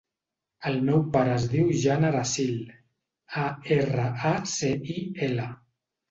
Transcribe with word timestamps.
El 0.69 0.77
meu 0.85 1.01
pare 1.15 1.33
es 1.33 1.43
diu 1.49 1.67
Jan 1.83 2.07
Aracil: 2.07 2.55
a, 3.41 3.43
erra, 3.75 4.05
a, 4.31 4.31
ce, 4.53 4.71
i, 4.95 4.97
ela. 5.29 5.47